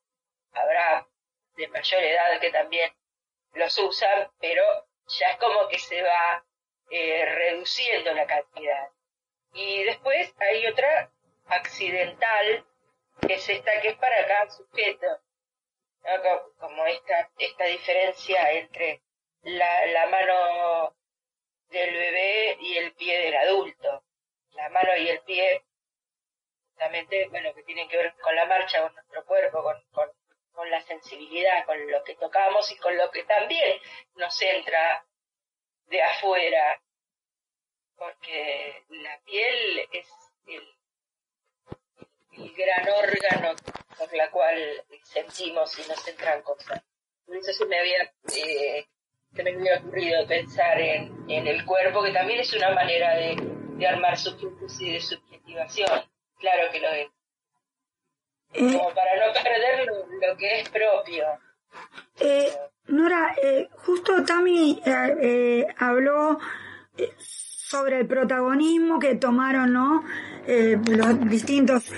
[0.53, 1.09] habrá
[1.57, 2.93] de mayor edad que también
[3.55, 4.63] los usan, pero
[5.07, 6.45] ya es como que se va
[6.91, 8.91] eh, reduciendo la cantidad.
[9.55, 11.11] Y después hay otra
[11.47, 12.67] accidental,
[13.27, 15.07] que es esta que es para cada sujeto,
[16.59, 19.01] como esta, esta diferencia entre
[19.41, 20.95] la, la mano
[21.71, 24.05] del bebé y el pie del adulto.
[24.51, 25.63] La mano y el pie,
[26.77, 30.09] justamente, bueno, que tienen que ver con la marcha, con nuestro cuerpo, con, con,
[30.53, 33.81] con la sensibilidad, con lo que tocamos y con lo que también
[34.17, 35.03] nos entra
[35.87, 36.79] de afuera,
[37.97, 40.07] porque la piel es
[40.47, 40.77] el,
[42.55, 43.57] gran órgano
[43.97, 46.83] por la cual sentimos y nos entran cosas.
[47.25, 48.03] Por eso se me había,
[48.35, 48.85] eh,
[49.35, 53.37] se me había ocurrido pensar en, en el cuerpo, que también es una manera de,
[53.39, 56.16] de armar subjuntos y de subjetivación.
[56.39, 57.09] Claro que lo es.
[58.53, 61.27] como para no perder lo, que es propio.
[62.21, 62.51] Eh,
[62.89, 66.39] Nora, eh, justo Tami eh, eh habló
[66.97, 70.05] eh, sobre el protagonismo que tomaron ¿no?
[70.47, 71.93] los distintos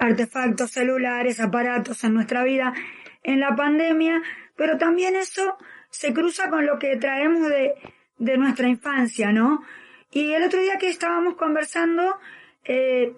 [0.00, 2.74] artefactos celulares, aparatos en nuestra vida
[3.22, 4.20] en la pandemia,
[4.56, 5.56] pero también eso
[5.90, 7.74] se cruza con lo que traemos de,
[8.18, 9.62] de nuestra infancia, ¿no?
[10.10, 12.18] Y el otro día que estábamos conversando,
[12.68, 13.14] eh,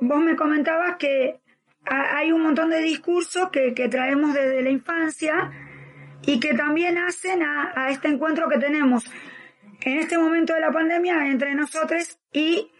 [0.00, 1.40] vos me comentabas que
[1.86, 5.52] hay un montón de discursos que, que, traemos desde la infancia
[6.22, 9.04] y que también hacen a, este encuentro que tenemos
[9.82, 12.70] en este momento de la pandemia entre nosotros y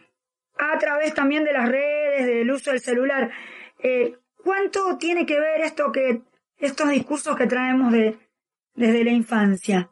[0.56, 3.30] a través también de las redes, del uso del celular.
[3.82, 6.22] Eh, ¿Cuánto tiene que ver esto que
[6.56, 8.16] estos discursos que traemos de,
[8.74, 9.90] desde la infancia?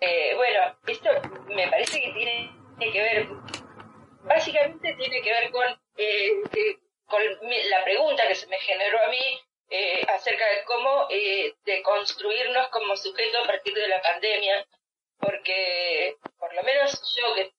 [0.00, 1.08] Eh, bueno, esto
[1.48, 3.28] me parece que tiene, que ver,
[4.26, 6.42] básicamente tiene que ver con, eh,
[7.06, 7.22] con
[7.70, 12.68] la pregunta que se me generó a mí eh, acerca de cómo eh, de construirnos
[12.68, 14.66] como sujeto a partir de la pandemia,
[15.18, 17.52] porque por lo menos yo que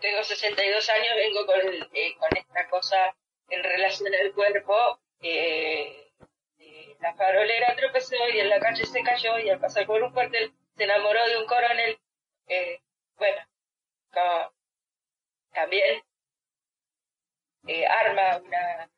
[0.00, 1.60] tengo 62 años vengo con,
[1.92, 3.16] eh, con esta cosa
[3.48, 5.00] en relación al cuerpo.
[5.20, 6.02] Eh,
[7.00, 10.52] la farolera tropezó y en la calle se cayó y al pasar por un cuartel
[10.76, 11.98] se enamoró de un coronel.
[12.48, 12.80] Eh,
[13.16, 13.40] bueno,
[15.56, 16.02] también
[17.66, 18.90] eh, arma una,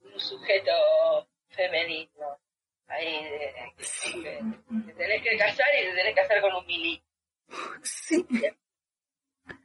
[0.00, 2.38] un sujeto femenino
[2.86, 3.54] ahí de,
[4.22, 7.02] de, tenés que casar y te tenés que casar con un mili.
[7.82, 8.24] Sí.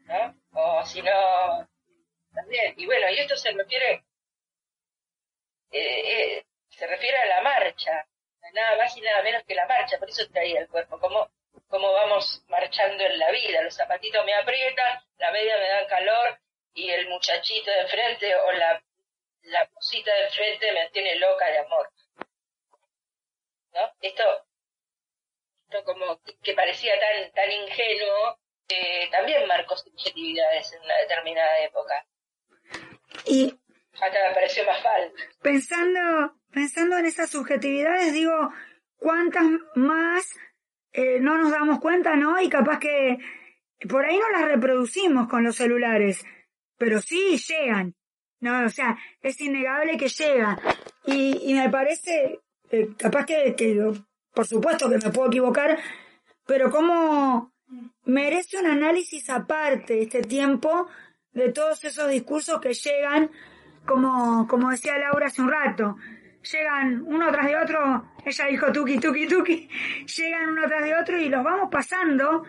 [0.05, 0.35] ¿No?
[0.53, 1.69] O si no,
[2.33, 2.73] también.
[2.77, 4.03] Y bueno, y esto se refiere
[5.71, 8.07] eh, eh, se refiere a la marcha,
[8.53, 11.29] nada más y nada menos que la marcha, por eso traía el cuerpo, como,
[11.67, 16.39] como vamos marchando en la vida, los zapatitos me aprietan, la media me da calor
[16.73, 18.83] y el muchachito de frente o la,
[19.43, 21.89] la cosita de frente me tiene loca de amor.
[23.73, 23.91] ¿No?
[24.01, 24.23] Esto,
[25.63, 32.05] esto como que parecía tan, tan ingenuo, eh, también marcó subjetividades en una determinada época.
[33.25, 33.53] Y
[33.93, 35.15] hasta me pareció más falso.
[35.41, 38.51] Pensando, pensando en esas subjetividades, digo,
[38.97, 39.43] ¿cuántas
[39.75, 40.25] más
[40.93, 42.41] eh, no nos damos cuenta, no?
[42.41, 43.19] Y capaz que
[43.87, 46.25] por ahí no las reproducimos con los celulares,
[46.77, 47.95] pero sí llegan.
[48.41, 50.57] No, o sea, es innegable que llega.
[51.05, 52.39] Y, y me parece,
[52.97, 53.91] capaz que, que,
[54.33, 55.77] por supuesto que me puedo equivocar,
[56.45, 57.53] pero como
[58.05, 60.87] merece un análisis aparte este tiempo
[61.31, 63.29] de todos esos discursos que llegan
[63.85, 65.97] como, como decía Laura hace un rato,
[66.41, 69.69] llegan uno tras de otro, ella dijo tuki, tuki, tuki,
[70.17, 72.43] llegan uno tras de otro y los vamos pasando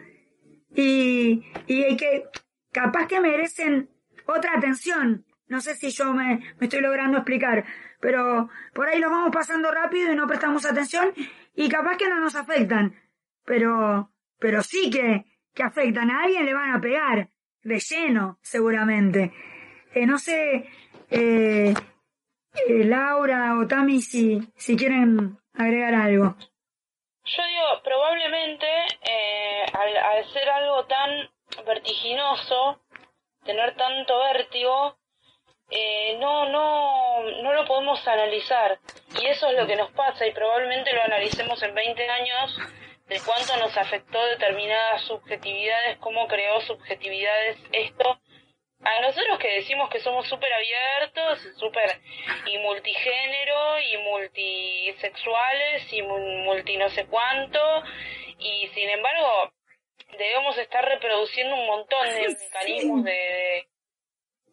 [0.75, 2.25] y, y que
[2.73, 3.89] capaz que merecen
[4.27, 5.25] otra atención.
[5.49, 7.65] No sé si yo me, me estoy logrando explicar,
[8.01, 11.13] pero por ahí los vamos pasando rápido y no prestamos atención
[11.55, 12.95] y capaz que no nos afectan,
[13.45, 16.11] pero, pero sí que, que afectan.
[16.11, 17.31] A alguien le van a pegar,
[17.63, 19.33] de lleno, seguramente.
[19.93, 20.69] Eh, no sé
[21.11, 21.75] eh,
[22.55, 26.35] eh, Laura o Tami si, si quieren agregar algo.
[27.25, 28.67] Yo digo, probablemente
[29.03, 31.31] eh, al, al ser algo tan
[31.65, 32.81] vertiginoso,
[33.45, 34.97] tener tanto vértigo,
[35.71, 38.79] eh, no, no, no lo podemos analizar.
[39.21, 42.59] Y eso es lo que nos pasa y probablemente lo analicemos en 20 años
[43.07, 48.21] de cuánto nos afectó determinadas subjetividades, cómo creó subjetividades esto
[48.83, 52.01] a nosotros que decimos que somos súper abiertos, súper
[52.47, 57.61] y multigénero y multisexuales y multi no sé cuánto
[58.39, 59.53] y sin embargo
[60.17, 63.69] debemos estar reproduciendo un montón de mecanismos de,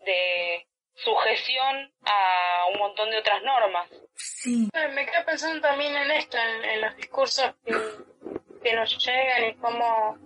[0.06, 3.88] de, sujeción a un montón de otras normas.
[4.16, 4.68] Sí.
[4.74, 7.72] Me quedo pensando también en esto, en, los discursos que,
[8.63, 10.18] que, nos llegan y cómo,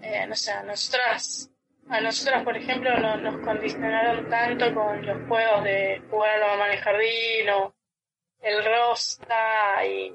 [0.00, 1.50] eh, no sé, nosotras
[1.90, 6.46] a nosotros, por ejemplo, no, nos condicionaron tanto con los juegos de jugar a la
[6.48, 7.74] mamá en el jardín o
[8.40, 10.14] el rosta y,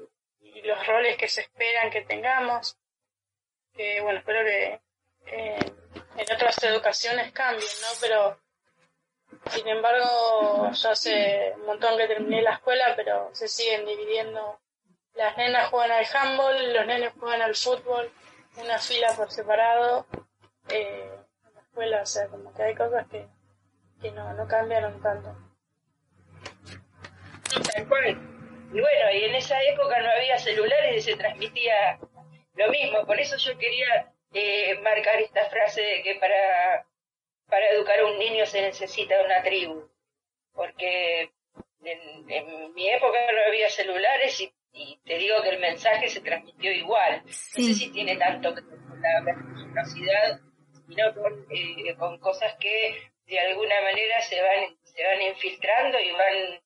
[0.62, 2.78] los roles que se esperan que tengamos.
[3.74, 4.80] Que bueno, espero que
[5.26, 7.88] en otras educaciones cambien, ¿no?
[8.00, 8.38] Pero
[9.50, 14.60] sin embargo, yo hace un montón que terminé la escuela, pero se siguen dividiendo.
[15.14, 18.10] Las nenas juegan al handball, los nenes juegan al fútbol,
[18.56, 20.06] una fila por separado.
[20.68, 21.23] Eh,
[21.76, 23.26] o sea, como que hay cosas que,
[24.00, 25.34] que no, no cambiaron tanto.
[27.74, 28.34] Tal cual.
[28.72, 31.98] Y bueno, y en esa época no había celulares y se transmitía
[32.54, 33.06] lo mismo.
[33.06, 36.86] Por eso yo quería eh, marcar esta frase de que para,
[37.48, 39.88] para educar a un niño se necesita una tribu.
[40.52, 41.30] porque
[41.84, 44.52] en, mi época no había celulares y,
[45.04, 47.22] te digo que el mensaje se transmitió igual.
[47.24, 50.40] No sé si tiene tanto que con la reciprocidad,
[50.86, 56.12] sino con, eh, con cosas que de alguna manera se van, se van infiltrando y
[56.12, 56.60] van,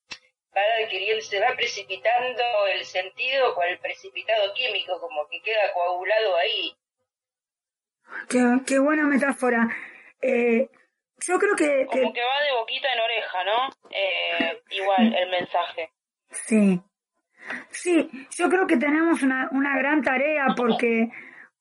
[0.54, 2.42] van adquiriendo, se va precipitando
[2.74, 6.74] el sentido con el precipitado químico, como que queda coagulado ahí.
[8.28, 9.68] Qué, qué buena metáfora.
[10.20, 10.68] Eh,
[11.26, 13.68] yo creo que, Como que va de boquita en oreja, ¿no?
[13.90, 15.90] Eh, igual, el mensaje.
[16.30, 16.80] Sí.
[17.70, 21.08] Sí, yo creo que tenemos una, una gran tarea porque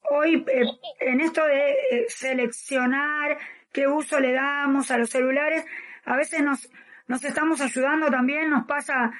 [0.09, 0.65] hoy eh,
[0.99, 3.37] en esto de eh, seleccionar
[3.71, 5.65] qué uso le damos a los celulares,
[6.05, 6.69] a veces nos,
[7.07, 9.11] nos estamos ayudando también, nos pasa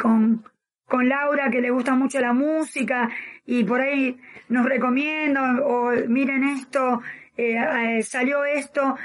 [0.00, 0.42] con,
[0.86, 3.10] con Laura que le gusta mucho la música
[3.44, 7.02] y por ahí nos recomienda o miren esto,
[8.00, 8.96] salió esto,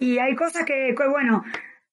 [0.00, 1.44] y hay cosas que, bueno,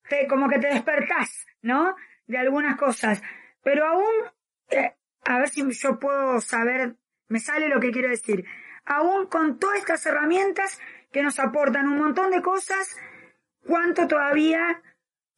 [0.08, 1.94] te, como que te despertás, ¿no?
[2.26, 3.22] De algunas cosas.
[3.62, 4.32] Pero aún,
[4.70, 4.94] eh,
[5.26, 6.96] a ver si yo puedo saber,
[7.28, 8.46] me sale lo que quiero decir.
[8.88, 10.80] Aún con todas estas herramientas
[11.12, 12.98] que nos aportan un montón de cosas,
[13.66, 14.82] ¿cuánto todavía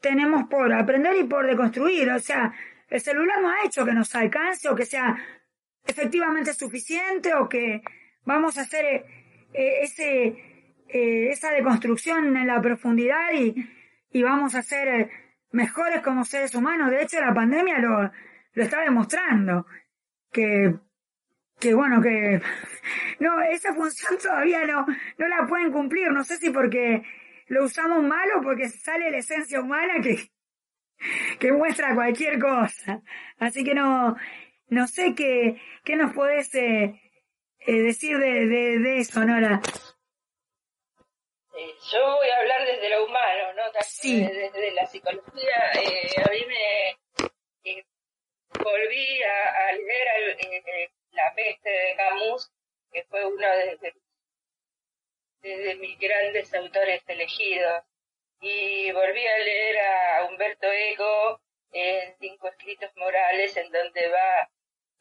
[0.02, 2.10] tenemos por aprender y por deconstruir?
[2.12, 2.54] O sea,
[2.90, 5.18] el celular no ha hecho que nos alcance o que sea
[5.84, 7.82] efectivamente suficiente o que
[8.24, 8.86] vamos a hacer
[9.54, 10.50] eh, ese
[10.92, 13.56] eh, esa deconstrucción en la profundidad y,
[14.12, 15.12] y vamos a ser eh,
[15.52, 16.92] mejores como seres humanos.
[16.92, 18.12] De hecho, la pandemia lo,
[18.54, 19.66] lo está demostrando.
[20.32, 20.76] Que,
[21.60, 22.42] que bueno, que
[23.20, 24.86] no, esa función todavía no,
[25.18, 26.12] no la pueden cumplir.
[26.12, 27.04] No sé si porque
[27.48, 30.30] lo usamos mal o porque sale la esencia humana que,
[31.40, 33.02] que muestra cualquier cosa.
[33.40, 34.16] Así que no,
[34.68, 37.00] no sé qué, qué nos podés eh,
[37.66, 39.62] decir de, de, de eso, Nora.
[41.60, 43.64] Eh, yo voy a hablar desde lo humano, ¿no?
[43.72, 45.72] Desde, la psicología.
[45.74, 47.86] Eh, a mí me eh,
[48.64, 50.90] volví a, leer
[51.24, 52.52] La peste de Camus,
[52.92, 53.94] que fue uno de,
[55.42, 57.84] de, mis grandes autores elegidos.
[58.42, 61.42] Y volví a leer a Humberto Eco
[61.72, 64.50] en Cinco Escritos Morales, en donde va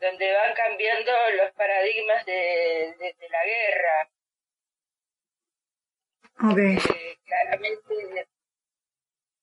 [0.01, 4.11] donde van cambiando los paradigmas de, de la guerra
[6.41, 6.79] Okay.
[7.25, 8.29] claramente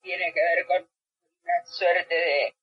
[0.01, 0.89] tiene que ver con
[1.43, 2.55] una suerte de,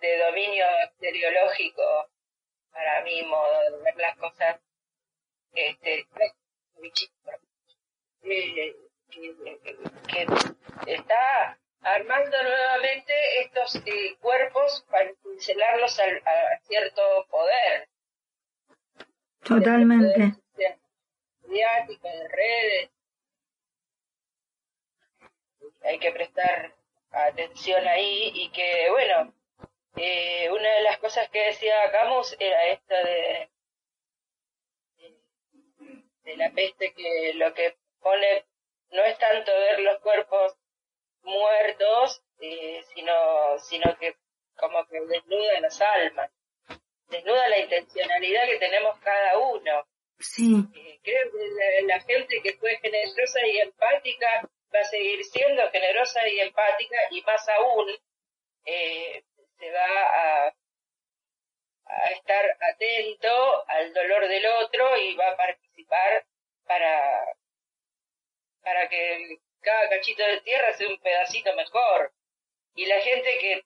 [0.00, 2.10] de dominio bacteriológico
[2.74, 4.60] para mi modo de ver las cosas.
[5.54, 6.06] Este,
[10.08, 10.26] que,
[10.86, 13.12] está armando nuevamente
[13.42, 17.88] estos eh, cuerpos para pincelarlos a, a, cierto poder.
[19.44, 20.34] Totalmente.
[21.42, 22.90] Mediático, de redes,
[25.84, 26.74] hay que prestar
[27.12, 29.32] atención ahí y que, bueno,
[29.96, 33.50] eh, una de las cosas que decía Camus era esta de,
[36.24, 38.44] de, la peste, que lo que pone
[38.90, 40.56] no es tanto ver los cuerpos
[41.22, 44.16] muertos, eh, sino, sino que
[44.56, 46.30] como que desnuda las almas,
[47.08, 49.86] desnuda la intencionalidad que tenemos cada uno.
[50.18, 50.54] Sí.
[50.74, 56.26] Eh, creo que la, gente que fue generosa y empática va a seguir siendo generosa
[56.28, 57.88] y empática y más aún
[58.64, 59.24] eh,
[59.64, 60.54] se va a,
[61.86, 66.26] a, estar atento al dolor del otro y va a participar
[66.66, 67.34] para,
[68.62, 72.12] para que cada cachito de tierra sea un pedacito mejor.
[72.74, 73.62] Y la gente que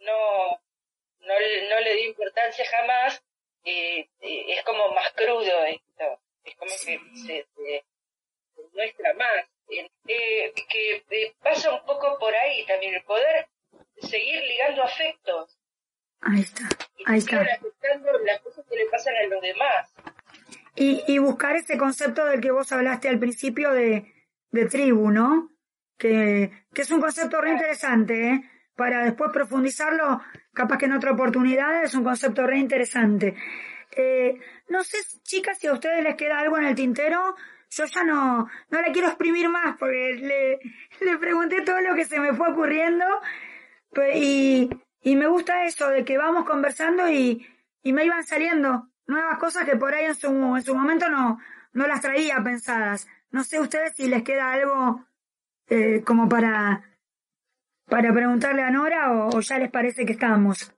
[0.00, 0.60] no,
[1.20, 1.34] no,
[1.70, 3.22] no le dio importancia jamás,
[3.64, 6.20] eh, eh, es como más crudo esto.
[6.44, 7.84] Es como que se, se
[8.74, 9.46] muestra más.
[9.70, 13.46] Eh, que eh, pasa un poco por ahí también el poder
[14.00, 15.58] seguir ligando afectos.
[16.20, 16.68] Ahí está,
[17.06, 17.40] ahí está.
[17.40, 19.92] afectando las cosas que le pasan a los demás.
[20.76, 24.12] Y, y buscar ese concepto del que vos hablaste al principio de,
[24.50, 25.50] de tribu, ¿no?
[25.98, 28.50] Que, que es un concepto re interesante, ¿eh?
[28.76, 30.22] Para después profundizarlo,
[30.54, 33.34] capaz que en otra oportunidad es un concepto re interesante.
[33.96, 34.38] Eh,
[34.68, 37.34] no sé, chicas, si a ustedes les queda algo en el tintero
[37.70, 40.58] yo ya no, no la quiero exprimir más porque le,
[41.04, 43.04] le pregunté todo lo que se me fue ocurriendo
[43.92, 44.70] pues, y,
[45.02, 47.46] y me gusta eso de que vamos conversando y,
[47.82, 51.38] y me iban saliendo nuevas cosas que por ahí en su, en su momento no,
[51.72, 53.08] no las traía pensadas.
[53.30, 55.04] No sé ustedes si les queda algo
[55.68, 56.98] eh, como para,
[57.86, 60.72] para preguntarle a Nora o, o ya les parece que estamos.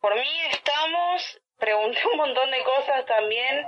[0.00, 3.64] Por mí estamos, pregunté un montón de cosas también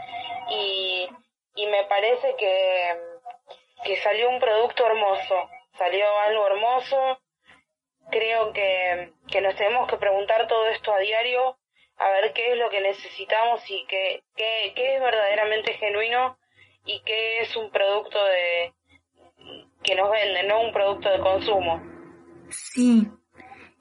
[0.50, 1.08] y
[1.54, 2.96] y me parece que,
[3.84, 7.20] que salió un producto hermoso, salió algo hermoso
[8.10, 11.56] creo que, que nos tenemos que preguntar todo esto a diario,
[11.96, 16.38] a ver qué es lo que necesitamos y qué, qué, qué es verdaderamente genuino
[16.84, 18.72] y qué es un producto de
[19.82, 21.82] que nos venden, no un producto de consumo.
[22.50, 23.08] Sí,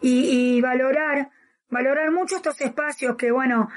[0.02, 1.30] y, y valorar,
[1.70, 3.70] valorar mucho estos espacios que, bueno,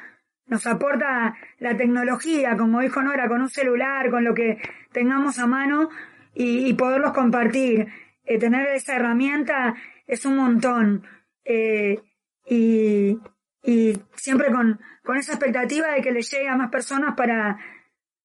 [0.47, 4.59] nos aporta la tecnología, como dijo Nora, con un celular, con lo que
[4.93, 5.89] tengamos a mano
[6.35, 7.89] y, y poderlos compartir.
[8.25, 9.75] Eh, tener esa herramienta
[10.07, 11.07] es un montón.
[11.45, 12.01] Eh,
[12.47, 13.19] y,
[13.63, 17.59] y siempre con, con esa expectativa de que le llegue a más personas para,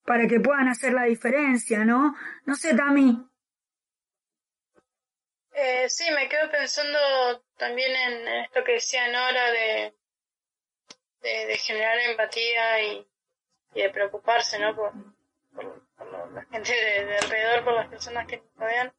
[0.06, 2.16] para que puedan hacer la diferencia, ¿no?
[2.46, 3.28] No sé, Tami.
[5.54, 7.00] Eh, sí, me quedo pensando
[7.58, 9.96] también en esto que decía Nora de,
[11.22, 13.08] de, generar empatía y,
[13.74, 14.76] y, de preocuparse, ¿no?
[14.76, 14.94] Por,
[15.56, 18.94] por, por la gente de, de, alrededor, por las personas que nos rodean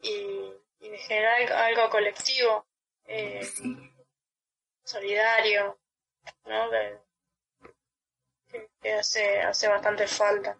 [0.00, 0.52] y,
[0.84, 2.66] y de generar algo, colectivo,
[3.06, 3.40] eh,
[4.84, 5.78] solidario,
[6.46, 6.70] ¿no?
[8.80, 10.56] Que, hace, hace bastante falta.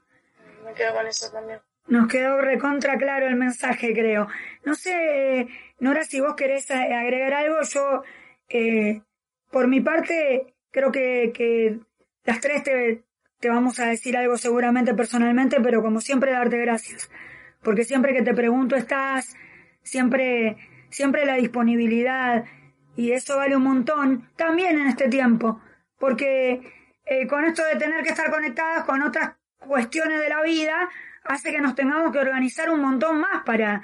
[0.65, 1.61] Me quedo con eso también.
[1.87, 4.27] Nos quedó recontra claro el mensaje, creo.
[4.65, 5.47] No sé,
[5.79, 8.03] Nora, si vos querés agregar algo, yo,
[8.49, 9.03] eh,
[9.51, 11.81] por mi parte, creo que, que
[12.25, 13.05] las tres te,
[13.41, 17.11] te vamos a decir algo seguramente personalmente, pero como siempre darte gracias.
[17.63, 19.37] Porque siempre que te pregunto estás,
[19.85, 20.57] siempre,
[20.91, 22.45] siempre la disponibilidad,
[22.97, 25.61] y eso vale un montón, también en este tiempo.
[25.99, 26.61] Porque
[27.07, 30.89] eh, con esto de tener que estar conectadas con otras cuestiones de la vida,
[31.25, 33.83] hace que nos tengamos que organizar un montón más para,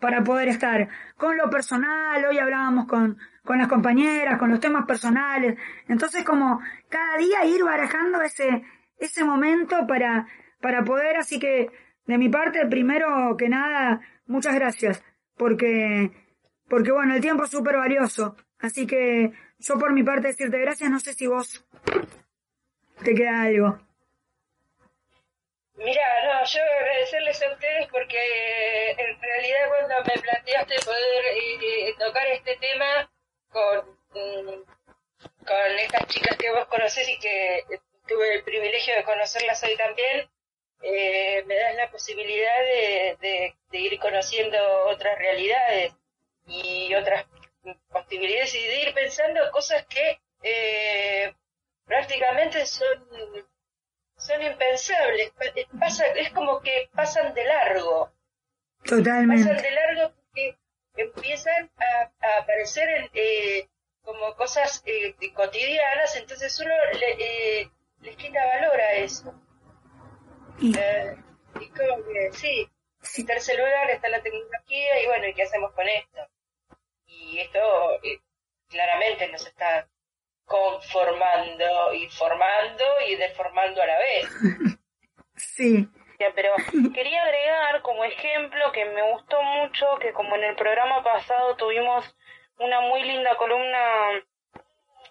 [0.00, 0.88] para poder estar.
[1.16, 6.60] Con lo personal, hoy hablábamos con, con las compañeras, con los temas personales, entonces como
[6.88, 8.62] cada día ir barajando ese,
[8.98, 10.26] ese momento para,
[10.60, 11.70] para poder, así que
[12.06, 15.02] de mi parte, primero que nada, muchas gracias,
[15.36, 16.10] porque,
[16.68, 20.90] porque bueno, el tiempo es súper valioso, así que yo por mi parte decirte gracias,
[20.90, 21.64] no sé si vos
[23.04, 23.78] te queda algo.
[25.76, 32.26] Mira, no, yo agradecerles a ustedes porque en realidad cuando me planteaste poder eh, tocar
[32.28, 33.10] este tema
[33.50, 34.64] con, mm,
[35.44, 37.62] con estas chicas que vos conocés y que
[38.08, 40.28] tuve el privilegio de conocerlas hoy también,
[40.82, 45.94] eh, me das la posibilidad de, de, de, ir conociendo otras realidades
[46.46, 47.26] y otras
[47.88, 51.34] posibilidades y de ir pensando cosas que eh,
[51.86, 53.06] prácticamente son
[54.16, 55.32] son impensables.
[55.78, 58.10] Pasa, es como que pasan de largo.
[58.84, 59.48] Totalmente.
[59.48, 60.58] Pasan de largo porque
[60.96, 63.68] empiezan a, a aparecer en, eh,
[64.02, 67.70] como cosas eh, cotidianas, entonces uno le, eh,
[68.00, 69.34] les quita valor a eso.
[70.58, 71.16] Y, eh,
[71.60, 72.68] y como que, sí,
[73.02, 76.20] está el celular, está la tecnología, y bueno, ¿y qué hacemos con esto?
[77.06, 77.58] Y esto
[78.02, 78.20] eh,
[78.68, 79.88] claramente nos está
[80.44, 84.28] conformando y formando y deformando a la vez.
[85.36, 85.88] sí.
[86.34, 86.54] Pero
[86.94, 92.16] quería agregar como ejemplo que me gustó mucho que como en el programa pasado tuvimos
[92.58, 94.24] una muy linda columna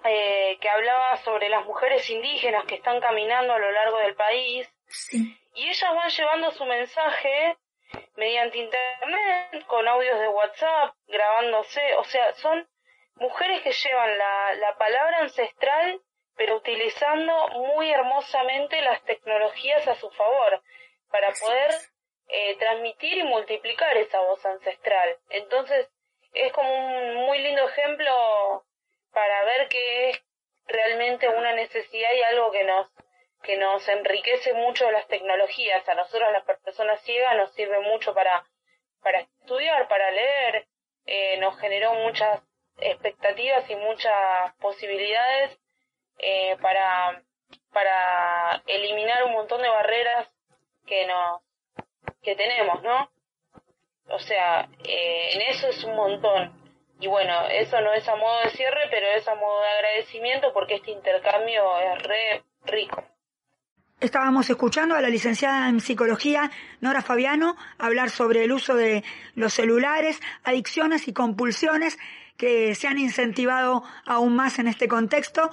[0.03, 4.67] eh, que hablaba sobre las mujeres indígenas que están caminando a lo largo del país
[4.87, 5.37] sí.
[5.55, 7.57] y ellas van llevando su mensaje
[8.15, 12.67] mediante internet con audios de WhatsApp grabándose, o sea, son
[13.15, 16.01] mujeres que llevan la, la palabra ancestral,
[16.35, 20.61] pero utilizando muy hermosamente las tecnologías a su favor,
[21.15, 21.71] para poder
[22.27, 25.17] eh, transmitir y multiplicar esa voz ancestral.
[25.29, 25.87] Entonces,
[26.33, 28.65] es como un muy lindo ejemplo
[29.13, 30.21] para ver que es
[30.67, 32.91] realmente una necesidad y algo que nos
[33.45, 35.87] que nos enriquece mucho las tecnologías.
[35.87, 38.43] A nosotros las personas ciegas nos sirve mucho para,
[39.01, 40.67] para estudiar, para leer,
[41.05, 42.41] eh, nos generó muchas
[42.77, 45.57] expectativas y muchas posibilidades
[46.17, 47.21] eh, para,
[47.71, 50.27] para eliminar un montón de barreras
[50.85, 51.41] que nos
[52.21, 53.11] que tenemos, ¿no?
[54.09, 56.65] O sea, eh, en eso es un montón.
[56.99, 60.51] Y bueno, eso no es a modo de cierre, pero es a modo de agradecimiento
[60.53, 63.03] porque este intercambio es re rico.
[64.01, 69.53] Estábamos escuchando a la licenciada en psicología Nora Fabiano hablar sobre el uso de los
[69.53, 71.97] celulares, adicciones y compulsiones
[72.35, 75.49] que se han incentivado aún más en este contexto.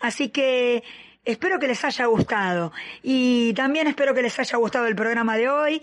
[0.00, 0.82] Así que
[1.24, 2.72] espero que les haya gustado.
[3.04, 5.82] Y también espero que les haya gustado el programa de hoy.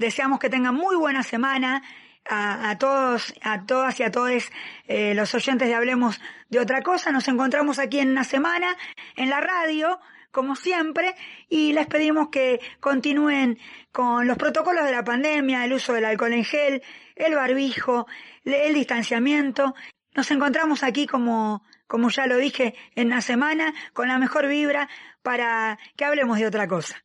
[0.00, 1.82] Deseamos que tengan muy buena semana.
[2.24, 4.44] A, todos, a todas y a todos
[4.86, 7.10] eh, los oyentes de Hablemos de otra cosa.
[7.10, 8.76] Nos encontramos aquí en una semana
[9.16, 9.98] en la radio
[10.32, 11.14] como siempre,
[11.48, 13.58] y les pedimos que continúen
[13.92, 16.82] con los protocolos de la pandemia, el uso del alcohol en gel,
[17.14, 18.06] el barbijo,
[18.44, 19.74] el distanciamiento.
[20.14, 24.88] Nos encontramos aquí como, como ya lo dije, en la semana, con la mejor vibra
[25.22, 27.04] para que hablemos de otra cosa.